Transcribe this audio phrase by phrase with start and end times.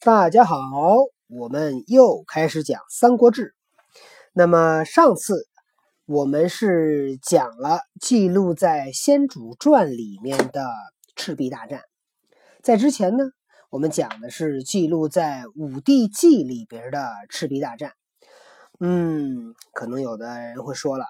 [0.00, 0.54] 大家好，
[1.26, 3.46] 我们又开始讲《三国志》。
[4.32, 5.48] 那么上次
[6.06, 10.68] 我们是讲了记录在《先主传》里面的
[11.16, 11.82] 赤壁大战，
[12.62, 13.24] 在之前呢，
[13.70, 17.94] 我们讲的是记录在《武帝纪》里边的赤壁大战。
[18.78, 21.06] 嗯，可能有的人会说了，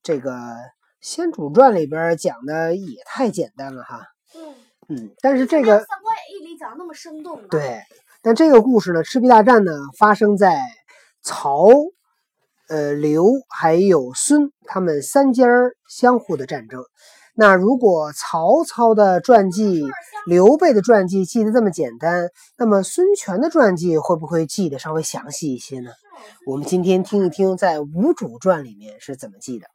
[0.00, 0.30] 这个
[1.00, 4.06] 《先主传》里边讲的也太简单了哈。
[4.36, 4.54] 嗯
[4.90, 7.42] 嗯，但是这个《三国演义》里讲的那么生动？
[7.48, 7.82] 对，
[8.22, 10.60] 但这个故事呢，赤壁大战呢，发生在
[11.22, 11.68] 曹、
[12.68, 15.46] 呃刘还有孙他们三家
[15.88, 16.82] 相互的战争。
[17.34, 19.84] 那如果曹操的传记、
[20.26, 25.92] 刘备的传记记得这么简单，那么孙权的传记会不会记得稍微详细一些呢？
[26.46, 29.68] 我们今天听一听，在《吴主传》里面是怎么记的。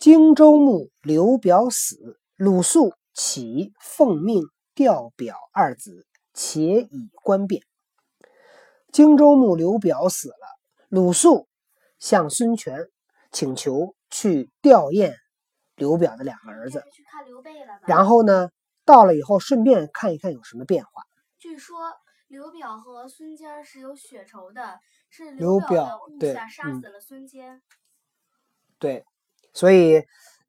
[0.00, 4.42] 荆州牧刘表死，鲁肃起奉命
[4.74, 7.62] 调表二子，且以观变。
[8.92, 10.46] 荆州牧刘表死了，
[10.88, 11.48] 鲁肃
[11.98, 12.88] 向孙权
[13.30, 15.14] 请求去吊唁
[15.76, 17.82] 刘表的两个儿子，去看刘备了吧？
[17.86, 18.50] 然后呢，
[18.84, 21.04] 到了以后顺便看一看有什么变化。
[21.38, 21.78] 据说
[22.26, 27.62] 刘表和孙坚是有血仇的，是刘表部对下杀嗯死了孙坚。
[28.78, 29.04] 对，
[29.52, 30.02] 所以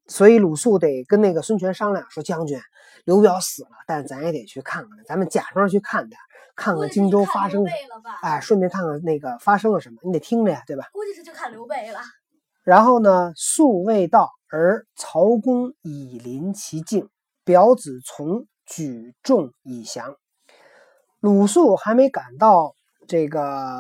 [0.08, 2.60] 所以鲁肃得跟那个孙权商量，说将军，
[3.06, 6.18] 刘表死了，但咱也得去看看，咱们假装去看他，
[6.56, 7.70] 看看荆州发生了
[8.04, 8.20] 吧？
[8.22, 10.90] 哎，顺便看看那个发生了什么，你得听着呀，对吧？
[10.94, 12.00] 估计是去看刘备了。
[12.64, 17.10] 然后呢，肃未到，而曹公已临其境，
[17.44, 20.16] 表子从举众以降。
[21.20, 22.76] 鲁肃还没赶到
[23.08, 23.80] 这个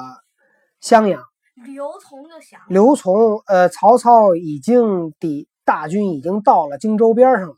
[0.79, 1.23] 襄阳，
[1.63, 7.55] 刘琮就降，刘琮呃，曹操已经抵大军已经到了荆州边上了。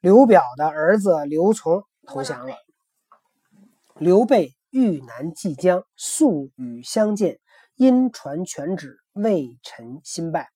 [0.00, 2.56] 刘表的儿子刘琮投降了。
[3.96, 7.38] 刘备遇难即将，肃与相见，
[7.74, 10.48] 因传全旨，魏臣新败。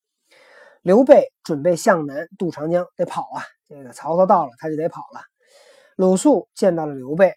[0.81, 3.44] 刘备准备向南渡长江，得跑啊！
[3.69, 5.21] 这个曹操到了，他就得跑了。
[5.97, 7.34] 鲁肃见到了刘备，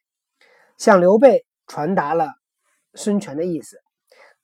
[0.78, 2.30] 向刘备传达了
[2.94, 3.82] 孙权的意思，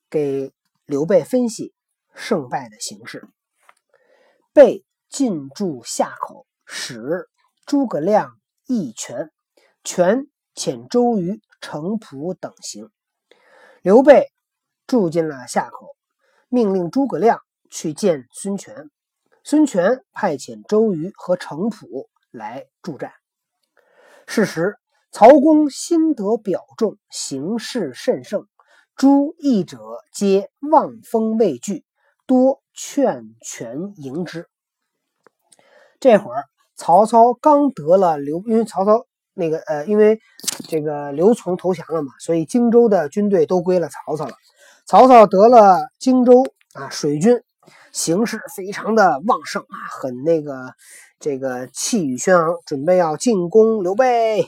[0.09, 0.51] 给
[0.85, 1.73] 刘备分析
[2.13, 3.25] 胜败的形势。
[4.51, 7.29] 备进驻夏口，使
[7.65, 9.31] 诸葛亮义权，
[9.83, 12.89] 权遣周瑜、程普等行。
[13.81, 14.31] 刘备
[14.85, 15.95] 住进了夏口，
[16.49, 18.89] 命令诸葛亮去见孙权。
[19.45, 23.13] 孙权派遣周瑜和程普来助战。
[24.27, 24.77] 是时，
[25.11, 28.47] 曹公心得表众，形势甚盛，
[28.95, 29.79] 诸义者
[30.13, 31.85] 皆望风畏惧，
[32.25, 34.49] 多劝权迎之。
[35.99, 36.45] 这会儿，
[36.75, 40.19] 曹操刚得了刘，因为曹操那个呃，因为
[40.67, 44.33] 这个刘琮投降了嘛，所以荆州的军队都归了曹操了。
[44.85, 47.41] 曹操得了荆州啊，水军
[47.91, 50.73] 形势非常的旺盛啊，很那个
[51.19, 54.47] 这个气宇轩昂，准备要进攻刘备。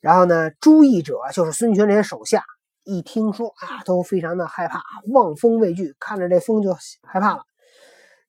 [0.00, 2.44] 然后呢，朱义者就是孙权这些手下，
[2.84, 4.80] 一听说啊，都非常的害怕，
[5.12, 7.42] 望风畏惧，看着这风就害怕了。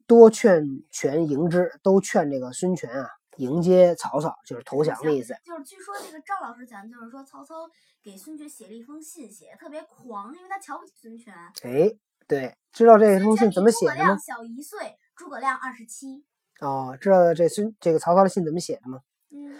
[0.07, 3.07] 多劝权迎之，都劝这个孙权啊
[3.39, 5.33] 迎接曹操，就是投降的意思。
[5.45, 7.55] 就是据说这个赵老师讲，就是说曹操
[8.03, 11.33] 给孙权写了一封信，写的特别狂，因为他瞧不起孙权。
[11.63, 11.89] 哎，
[12.27, 14.19] 对，知道这封信怎么写的吗诸葛亮？
[14.19, 16.25] 小一岁，诸葛亮二十七。
[16.59, 18.99] 哦，知道这孙这个曹操的信怎么写的吗？
[19.31, 19.57] 嗯，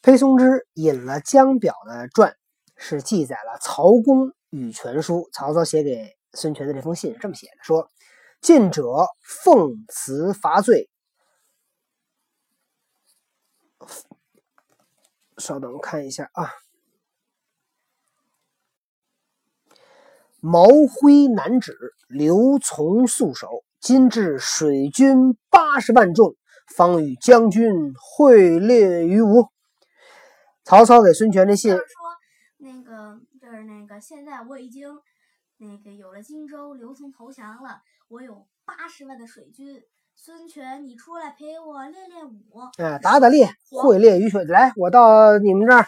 [0.00, 2.36] 裴松之引了江表的传，
[2.76, 7.90] 是记载了曹公与权书，曹操写给孙权的这封信是这么写的：说，
[8.40, 8.84] 近者
[9.20, 10.88] 奉辞伐罪。
[15.38, 16.50] 稍等，我看一下啊。
[20.40, 21.76] 毛辉南指，
[22.08, 23.64] 刘琮素守。
[23.78, 26.34] 今至水军八十万众，
[26.74, 29.48] 方与将军会列于吴。
[30.64, 31.80] 曹操给孙权的信说
[32.56, 34.88] 那个就是那个，现在我已经
[35.58, 39.80] 那个有了荆州，刘琮投降了，我有八十万的水军。
[40.18, 42.58] 孙权，你出来陪我练练武。
[42.58, 44.42] 啊，打打猎，会猎于水。
[44.46, 45.86] 来，我到你们这儿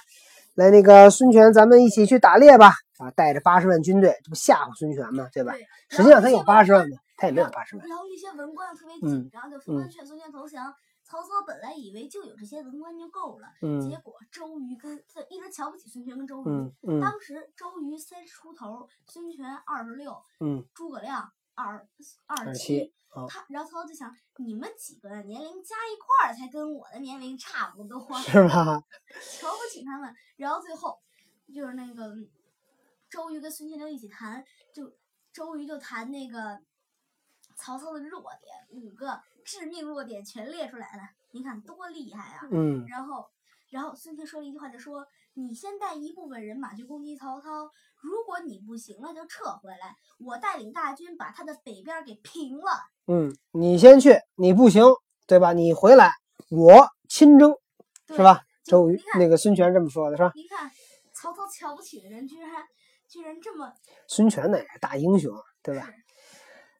[0.54, 2.74] 来，那个孙权，咱们一起去打猎吧。
[2.98, 5.28] 啊，带着八十万军队，这不吓唬孙权吗？
[5.32, 5.52] 对吧？
[5.52, 6.98] 对，实际上他有八十万吗？
[7.16, 7.88] 他也没有八十万。
[7.88, 10.72] 然后一些文官特别嗯紧张，就纷纷劝孙权投降。
[11.04, 16.44] 曹操本来以为就有这些文官就够了，嗯结果周瑜跟他一直瞧不起孙权跟周瑜。
[16.46, 21.32] 嗯嗯当时周瑜三十出头，孙权二十六，嗯，诸葛亮
[21.62, 21.88] 二
[22.26, 22.94] 二十27七。
[23.10, 28.84] 哦他然后曹操就想，你们几个的年龄加一块儿才跟我的年龄差不多， 是吧？
[29.40, 30.14] 瞧不起他们。
[30.36, 30.96] 然后最后
[31.52, 32.14] 就是那个
[33.08, 34.44] 周瑜跟孙权就一起谈，
[34.74, 34.94] 就
[35.32, 36.60] 周瑜就谈那个
[37.56, 42.46] 曹操的弱点，五个致命弱点全列出来了，你看多厉害啊！
[42.52, 43.26] 嗯然后，
[43.70, 45.04] 然后孙权说了一句话，就说
[45.38, 47.70] ：“你先带一部分人马去攻击曹操，
[48.00, 52.72] 如果你不行了就撤回来，我带领大军把他的北边给平了。
[53.06, 54.82] 嗯，你先去，你不行，
[55.28, 55.52] 对吧？
[55.52, 56.10] 你回来，
[56.50, 57.54] 我亲征，
[58.08, 58.42] 是吧？
[58.64, 60.32] 周瑜那个孙权这么说的是吧？
[60.34, 60.68] 你看
[61.14, 62.50] 曹操瞧不起的人，居然
[63.08, 63.72] 居然这么
[64.08, 65.32] 孙权那也是大英雄，
[65.62, 65.88] 对吧？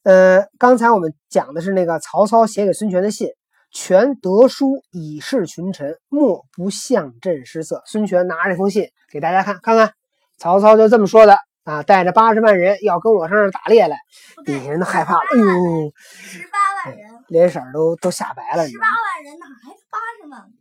[0.03, 3.29] 呃，刚才我们讲的是那个曹操写给孙权的信，
[3.70, 7.82] 权得书以示群臣，莫不向朕失色。
[7.87, 9.94] 孙权拿着这封信给大家看，看看，
[10.37, 13.99] 曹操就这么说的啊，带着八十万人要跟我上这打猎来，
[14.44, 16.59] 底下人都害怕了，哎呦，十八
[16.91, 18.87] 万人，脸色都都吓白了，你十八？
[18.87, 20.53] 万人哪还八十万？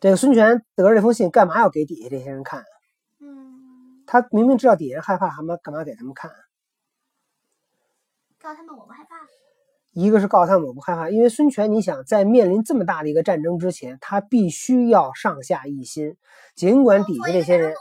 [0.00, 2.64] 这个孙权得着这封信，干嘛要给底下这些人看？
[3.20, 6.30] 嗯，他明明知道底下人害怕，还嘛干嘛给他们看？
[8.40, 8.99] 告诉他们我不害怕。
[9.92, 16.16] 一个是告诉他们我不害怕，因为孙权，你想在面临这么大的一个战争之前，他必须要上下一心。
[16.54, 17.74] 尽管底下这些人，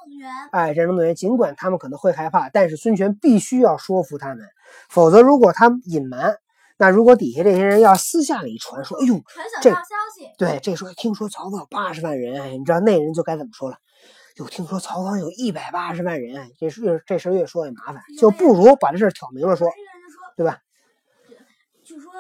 [0.51, 4.43] 哎，战争动员，尽管他们可能会害怕，但是孙权必须要说服他们，
[4.89, 6.37] 否则如果他隐瞒，
[6.77, 9.21] 那如果底下这些人要私下里传说，哎呦，
[9.61, 9.77] 这消
[10.17, 13.77] 息，对，这时候听说曹操有八十万人，哎，你知道那人就该怎么说了？
[14.35, 19.67] 就，听说曹操有一百八十万人，哎这事这事儿越说越麻烦，就不如把这事儿挑明了说，
[20.37, 20.59] 对吧？
[21.89, 22.11] 据说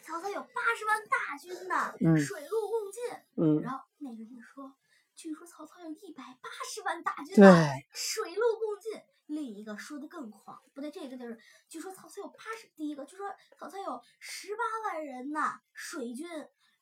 [0.00, 3.04] 曹操有八十万大军呢，嗯水陆共进。
[3.36, 4.74] 嗯，然后那个人就说，
[5.14, 9.02] 据说曹操有一百八十万大军对呢，水陆共进。
[9.26, 11.38] 另一个说的更狂，不对，这个就是
[11.68, 13.26] 据说曹操有八十，第一个据说
[13.58, 16.26] 曹操有十八万人呐，水军。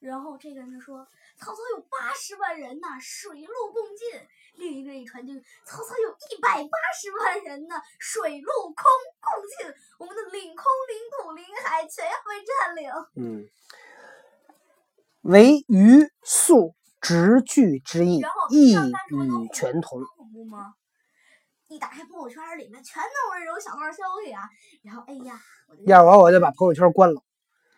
[0.00, 1.06] 然后这个人就说
[1.36, 4.28] 曹操有八十万人呐，水陆共进。
[4.54, 8.74] 另一个人一传就是曹操有一百八十万人呢，水陆空
[9.20, 12.90] 共进，我们的领空、领土、领海全要被占领。
[13.14, 13.48] 嗯，
[15.22, 20.02] 为余素直句之意然后，一语全同。
[20.16, 20.74] 恐怖吗？
[21.68, 24.48] 一打开朋友圈，里面全都是这种小道消息啊。
[24.82, 25.40] 然后，哎呀，
[25.86, 27.22] 要我我就把朋友圈关了。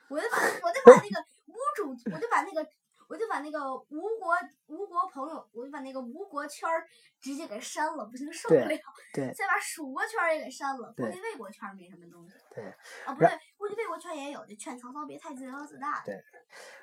[0.08, 2.66] 我就把我就把那个无主，我就把那个
[3.08, 4.34] 我就把那个吴国
[4.66, 6.84] 吴国朋友，我就把那个吴国圈儿
[7.20, 8.78] 直接给删了，不行受不了。
[9.14, 12.34] 对再把蜀国圈儿也给删了，估计魏国圈儿没什么东西。
[12.54, 12.64] 对，
[13.06, 16.02] 啊，不对，估计魏国圈也有，就劝曹操别太自高自大。
[16.04, 16.22] 对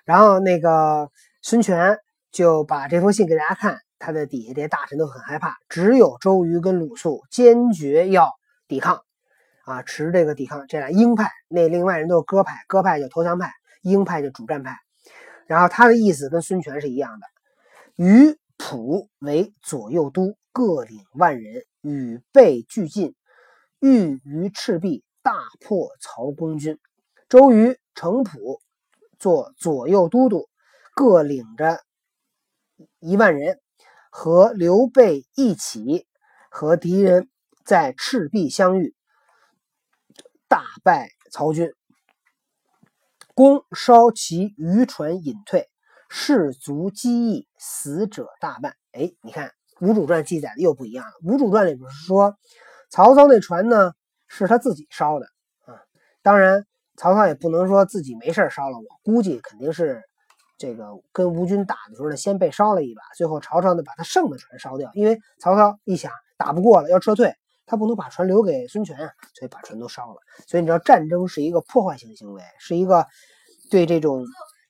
[0.04, 1.12] 然后那个
[1.44, 1.96] 孙权
[2.32, 8.34] 就把这封信给大家看，他的底下这些大臣都很害怕，只有周瑜跟鲁肃坚决要
[8.68, 9.04] 抵抗，
[9.64, 10.66] 啊，持这个抵抗。
[10.68, 13.54] 这俩鹰派，那另外人都是鸽派，鸽派就投降派，
[13.84, 14.76] 鹰派就主战派。
[15.46, 17.28] 然后他的意思跟孙权是一样的，
[17.96, 23.16] 于蒲为左右都，各领万人，与备俱进，
[23.80, 26.80] 欲于赤壁大破曹公军。
[27.30, 28.62] 周瑜、程普
[29.20, 30.50] 做左右都督，
[30.96, 31.82] 各领着
[33.00, 33.60] 一万人，
[34.10, 36.08] 和刘备一起
[36.50, 37.30] 和敌人
[37.66, 38.96] 在赤壁相遇，
[40.48, 41.74] 大败曹军。
[43.34, 45.70] 公烧其渔船隐退，
[46.10, 48.76] 士卒击役，死者大半。
[48.92, 49.48] 哎，你看
[49.82, 52.36] 《吴主传》记载的又不一样了，《吴主传》里边是说，
[52.90, 53.94] 曹操那船呢
[54.28, 55.26] 是他自己烧的
[55.66, 55.76] 啊，
[56.22, 56.66] 当然。
[57.00, 60.02] 曹操也不能说自己没事烧了，我估计肯定是
[60.58, 67.32] 这个跟吴军打的时候呢，先被烧了一把，最后曹操呢把他剩的船烧掉，因为曹操一想打不过了要撤退，
[67.68, 70.16] 他不能把船留给孙权啊，所以把船都烧了。
[70.48, 73.06] 所以你知道战争是一个破坏性行为，是一个
[73.70, 74.26] 对这种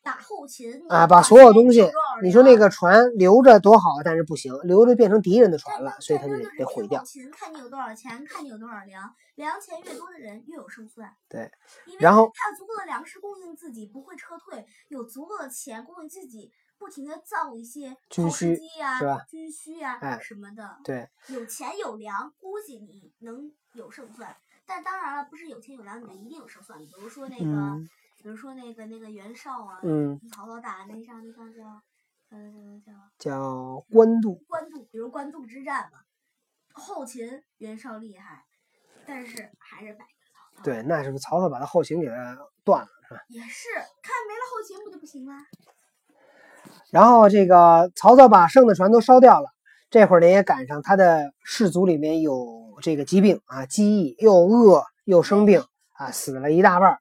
[0.07, 1.85] 打后勤啊把所有东西，
[2.23, 7.01] 你说那个船留着多好，但是不行，留着变成敌人的船了，所以他就得得毁掉。
[7.01, 11.13] 后勤看你有多少钱，看你有多少粮，粮钱越多的人越有胜算。
[11.27, 11.51] 对，
[11.99, 20.77] 然后他有足够的粮食供应自己，不会撤退，有足够的钱供应自己，不停的造一些军需啊、是吧军需啊、哎什么的。
[20.85, 24.33] 对，有钱有粮，估计你能有胜算。
[24.65, 26.79] 但当然了，不是有钱有粮你就一定有胜算。
[26.79, 27.89] 比如说那个，嗯
[28.21, 31.63] 比如说那个那个袁绍啊，嗯，曹操打那仗那仗叫
[32.29, 36.00] 呃叫叫官渡，官渡，比如官渡之战吧，
[36.74, 38.43] 后勤袁绍厉害，
[39.05, 40.63] 但是还是败给曹操。
[40.63, 43.21] 对，那是不是曹操把他后勤给他断了，是吧？
[43.29, 45.33] 也是看没了后勤不就不行了？
[46.91, 49.50] 然后这个曹操把剩的船都烧掉了，
[49.89, 57.00] 这会儿呢也赶上他的士卒里面有这个疾病啊，饥疫又饿又生病啊，死了一大半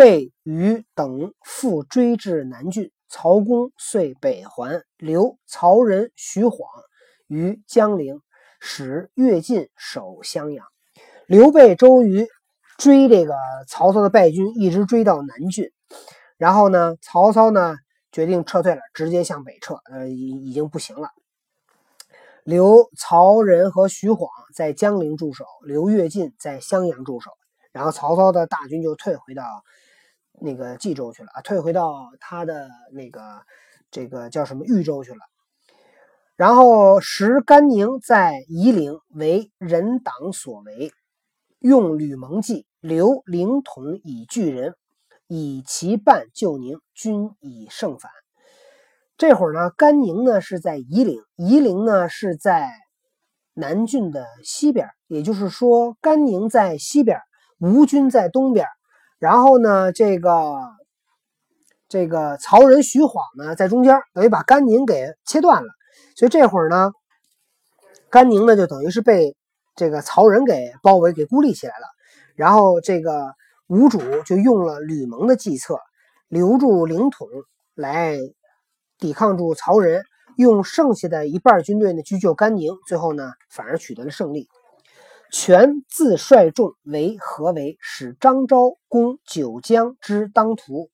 [0.00, 0.04] 儿。
[0.04, 6.58] 备余等复追至南郡，曹公遂北还，留曹仁、徐晃
[7.28, 8.20] 于江陵。
[8.62, 10.66] 使乐进守襄阳。
[11.26, 12.28] 刘备、周瑜
[12.76, 13.34] 追这个
[13.66, 15.72] 曹操的败军，一直追到南郡。
[16.36, 17.76] 然后呢，曹操呢
[18.12, 19.76] 决定撤退了，直接向北撤。
[19.90, 21.08] 呃，已已经不行了。
[22.44, 27.30] 留曹仁和徐晃在江陵驻守，留乐进在襄阳驻守。
[27.72, 29.42] 然后曹操的大军就退回到
[30.40, 33.42] 那个冀州去了啊，退回到他的那个
[33.90, 35.18] 这个叫什么豫州去了。
[36.36, 40.90] 然后时甘宁在夷陵为人党所为，
[41.58, 44.74] 用吕蒙计，留灵统以拒人，
[45.28, 48.10] 以其半救宁，均以胜反。
[49.18, 52.72] 这会儿呢，甘宁呢是在夷陵，夷陵呢是在
[53.52, 57.20] 南郡的西边，也就是说，甘宁在西边，
[57.58, 58.66] 吴军在东边。
[59.20, 60.56] 然后呢，这个
[61.88, 65.68] 这个曹仁、徐晃呢在中间，等于把甘宁给切断了。
[66.16, 66.90] 所以这会儿呢，
[68.10, 69.36] 甘宁呢就等于是被
[69.76, 71.86] 这个曹仁给包围、给孤立起来了。
[72.34, 73.34] 然后这个
[73.68, 75.78] 吴主就用了吕蒙的计策，
[76.26, 77.28] 留住灵统
[77.76, 78.18] 来。
[78.98, 80.02] 抵抗住曹仁，
[80.36, 84.46] 用剩下的一半军队呢去救甘宁，最后呢反而取得了胜利。
[85.32, 90.90] 权自率众为合围，使张昭攻九江之当涂。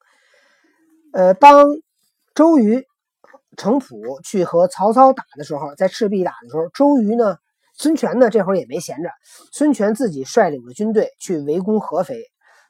[1.12, 1.64] 呃，当
[2.34, 2.84] 周瑜、
[3.56, 7.36] 程普去和曹操打的时候，在赤壁打的时候，周瑜呢，
[7.74, 9.10] 孙权呢这会儿也没闲着，
[9.52, 12.22] 孙权自己率领着军队去围攻合肥，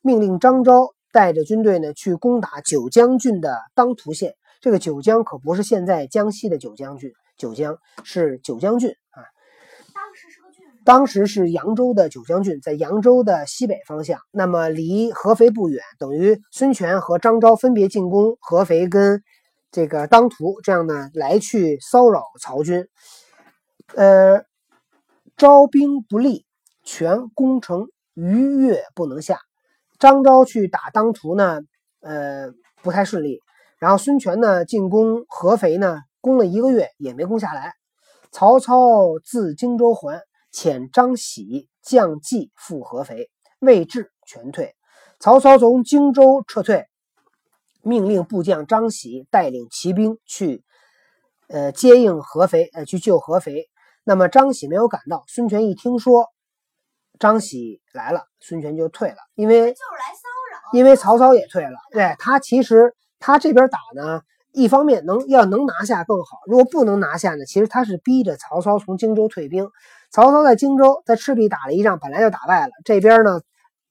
[0.02, 4.34] 命令张昭带着军队呢去攻打九江郡的当涂县。
[4.60, 8.78] 这个九江可不是现在江西的九江郡，九江是九江。
[8.78, 8.94] 郡，
[10.86, 19.20] 当时是扬州的九江郡，在扬州的西北方向，那么离合肥不远，等于孙权和张昭分别进攻合肥跟
[19.72, 22.86] 这个当涂，这样呢来去骚扰曹军。
[23.96, 24.44] 呃，
[25.36, 26.46] 招兵不利，
[26.84, 29.40] 全攻城逾越不能下。
[29.98, 31.62] 张昭去打当涂呢，
[32.00, 32.52] 呃，
[32.84, 33.40] 不太顺利。
[33.80, 37.72] 然后孙权呢进攻合肥呢，攻了一个月也没攻下来。
[38.30, 40.20] 曹操自荆州还，
[40.56, 43.28] 遣张喜将计赴合肥，
[43.60, 44.74] 未至全退。
[45.20, 46.86] 曹操从荆州撤退，
[47.82, 50.64] 命令部将张喜带领骑兵去，
[51.48, 53.68] 呃接应合肥，呃去救合肥。
[54.02, 56.30] 那么张喜没有赶到，孙权一听说
[57.18, 61.76] 张喜来了，孙权就退了，因为就是来骚扰，因为曹操也退了。
[61.90, 62.96] 对他其实。
[63.18, 64.20] 他这边打呢，
[64.52, 69.70] 一方面能要能拿下更好，如果不能拿下呢，其实他是逼着曹操从荆州退兵。
[70.12, 73.40] 曹操在荆州在赤壁打了一仗，本来就打败了，这边呢，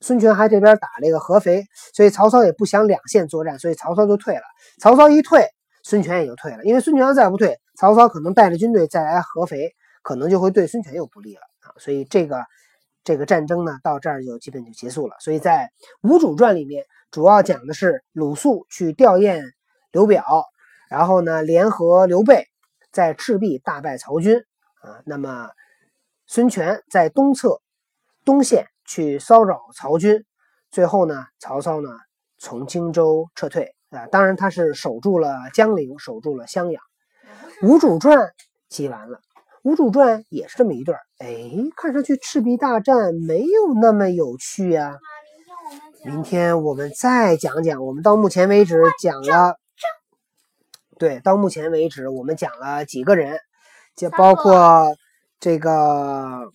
[0.02, 4.44] 孙权还这边打这个合肥，所以曹操也不想两线作战，所以曹操就退了。
[4.80, 5.48] 曹操一退，
[5.84, 11.74] 孙权也就退了，因为孙权再不退，曹操可能带着军队再来合肥，可能就会对孙权又不利了啊。
[11.78, 12.44] 所以这个
[13.04, 15.16] 这个战争呢，到这儿就基本就结束了。
[15.20, 15.72] 所以在
[16.10, 16.86] 《吴主传》里面。
[17.12, 19.42] 主要讲的是鲁肃去吊唁
[19.94, 20.26] 刘表，
[20.90, 22.48] 然后呢，联合刘备
[22.92, 24.40] 在赤壁大败曹军
[24.82, 25.00] 啊。
[25.06, 25.48] 那么
[26.28, 27.62] 孙权在东侧
[28.24, 30.26] 东线去骚扰曹军，
[30.72, 31.90] 最后呢，曹操呢
[32.38, 34.08] 从荆州撤退啊。
[34.08, 36.82] 当然他是守住了江陵，守住了襄阳。
[37.64, 38.32] 吴主传
[38.68, 39.20] 记完了，
[39.64, 44.98] 吴主传也是这么一段哎，看上去赤壁大战没有那么有趣呀。
[46.04, 49.58] 明天我们再讲讲，我们到目前为止讲了，
[51.00, 53.40] 对，到目前为止我们讲了几个人，
[53.96, 54.96] 就包括
[55.40, 56.52] 这个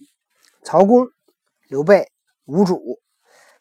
[0.64, 1.08] 曹公、
[1.68, 2.08] 刘备、
[2.46, 2.98] 吴主。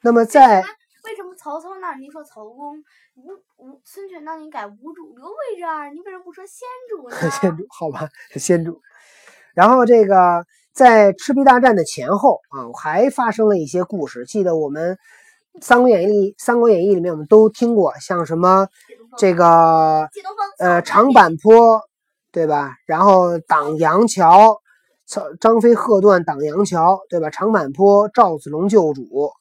[0.01, 0.61] 那么在
[1.03, 2.77] 为什么曹操那儿您说曹公，
[3.15, 7.15] 吴吴孙权那儿你改吴主，刘备这儿你为什么不说先主呢？
[7.31, 8.81] 先主，好吧，先主。
[9.53, 14.97] 然后这个在赤壁大战的前后啊，还发生了一些故事，记得我们。
[15.65, 18.67] 《三国演义》《三国演义》里面我们都听过，像什么
[19.17, 20.07] 这个
[20.59, 21.81] 呃长坂坡，
[22.31, 22.75] 对吧？
[22.85, 24.61] 然后挡阳桥，
[25.09, 27.31] 张张飞喝断挡阳桥，对吧？
[27.31, 29.31] 长坂坡赵子龙救主，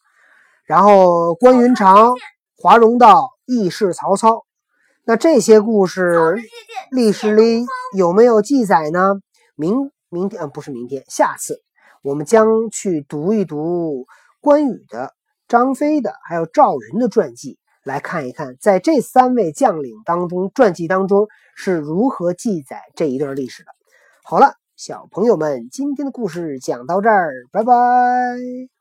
[0.65, 2.15] 然后关云长
[2.57, 4.47] 华容道义释曹操。
[5.05, 6.39] 那这些故事
[6.91, 9.17] 历史里有没有记载呢？
[9.57, 11.61] 明明天呃不是明天，下次
[12.03, 14.07] 我们将去读一读
[14.41, 15.13] 关羽的。
[15.49, 23.71] 张飞的还有赵云的传记，来看一看，在这三位将领当中，传记当中是如何记载这一段历史的。
[24.23, 28.78] 好了，小朋友们，今天的故事讲到这儿，拜拜。